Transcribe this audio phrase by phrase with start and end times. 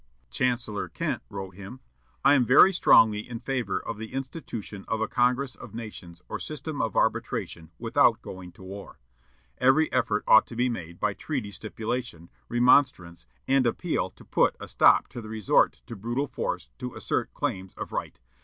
[0.31, 1.79] Chancellor Kent wrote him,
[2.25, 6.39] "I am very strongly in favor of the institution of a congress of nations or
[6.39, 8.97] system of arbitration without going to war.
[9.59, 14.67] Every effort ought to be made by treaty stipulation, remonstrance, and appeal to put a
[14.67, 18.19] stop to the resort to brutal force to assert claims of right.